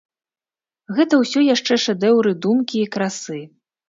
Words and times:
Гэта 0.99 1.19
ўсё 1.19 1.43
яшчэ 1.55 1.77
шэдэўры 1.83 2.31
думкі 2.47 2.81
і 2.85 2.89
красы. 2.97 3.39